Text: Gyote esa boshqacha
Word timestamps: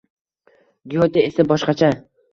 Gyote 0.93 1.23
esa 1.27 1.45
boshqacha 1.53 1.95